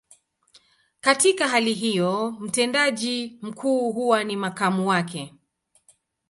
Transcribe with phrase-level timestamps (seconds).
[1.01, 5.33] Katika hali hiyo, mtendaji mkuu huwa ni makamu wake.